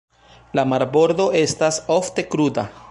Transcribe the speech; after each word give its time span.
La 0.59 0.63
marbordo 0.71 1.29
estas 1.43 1.81
ofte 1.99 2.29
kruda. 2.35 2.69